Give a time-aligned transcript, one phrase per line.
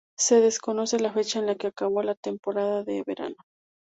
[0.17, 3.35] Se desconoce la fecha en la que acabó la temporada de verano.